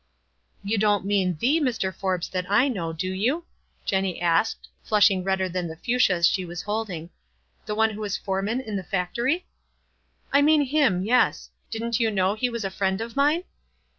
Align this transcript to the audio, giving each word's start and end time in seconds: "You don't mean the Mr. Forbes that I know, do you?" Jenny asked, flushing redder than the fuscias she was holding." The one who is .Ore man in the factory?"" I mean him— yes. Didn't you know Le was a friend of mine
"You 0.71 0.79
don't 0.79 1.05
mean 1.05 1.37
the 1.39 1.59
Mr. 1.61 1.93
Forbes 1.93 2.27
that 2.29 2.49
I 2.49 2.67
know, 2.67 2.91
do 2.91 3.11
you?" 3.13 3.45
Jenny 3.85 4.19
asked, 4.19 4.67
flushing 4.83 5.23
redder 5.23 5.47
than 5.47 5.67
the 5.67 5.75
fuscias 5.75 6.27
she 6.27 6.43
was 6.43 6.63
holding." 6.63 7.11
The 7.67 7.75
one 7.75 7.91
who 7.91 8.03
is 8.03 8.19
.Ore 8.25 8.41
man 8.41 8.61
in 8.61 8.77
the 8.77 8.83
factory?"" 8.83 9.45
I 10.33 10.41
mean 10.41 10.63
him— 10.63 11.03
yes. 11.03 11.51
Didn't 11.69 11.99
you 11.99 12.09
know 12.09 12.35
Le 12.41 12.49
was 12.51 12.65
a 12.65 12.71
friend 12.71 12.99
of 12.99 13.15
mine 13.15 13.43